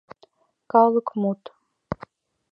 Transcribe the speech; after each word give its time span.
Калык 0.71 1.07
мут 1.21 1.41